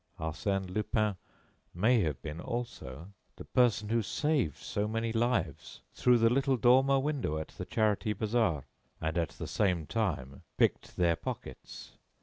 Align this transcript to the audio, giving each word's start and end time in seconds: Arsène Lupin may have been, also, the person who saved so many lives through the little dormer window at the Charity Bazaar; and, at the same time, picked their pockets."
Arsène 0.19 0.67
Lupin 0.73 1.15
may 1.75 1.99
have 1.99 2.19
been, 2.23 2.39
also, 2.41 3.13
the 3.35 3.45
person 3.45 3.89
who 3.89 4.01
saved 4.01 4.57
so 4.57 4.87
many 4.87 5.13
lives 5.13 5.81
through 5.93 6.17
the 6.17 6.27
little 6.27 6.57
dormer 6.57 6.97
window 6.97 7.37
at 7.37 7.49
the 7.49 7.65
Charity 7.65 8.11
Bazaar; 8.13 8.63
and, 8.99 9.15
at 9.15 9.29
the 9.37 9.45
same 9.45 9.85
time, 9.85 10.41
picked 10.57 10.97
their 10.97 11.15
pockets." 11.15 11.91